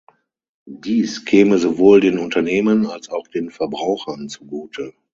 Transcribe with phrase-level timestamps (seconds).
[0.65, 4.95] Dies käme sowohl den Unternehmen als auch den Verbrauchern zugute.